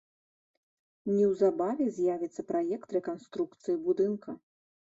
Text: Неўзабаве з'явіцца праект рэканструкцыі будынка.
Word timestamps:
Неўзабаве 1.15 1.85
з'явіцца 1.97 2.41
праект 2.53 2.89
рэканструкцыі 2.99 3.81
будынка. 3.85 4.29